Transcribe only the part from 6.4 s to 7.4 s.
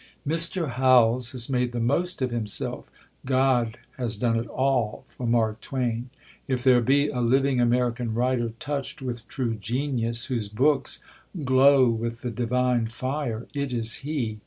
If there be a